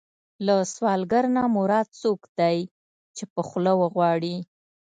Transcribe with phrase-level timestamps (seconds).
[0.45, 2.57] له سوالګر نه مراد څوک دی
[3.15, 4.35] چې په خوله وغواړي.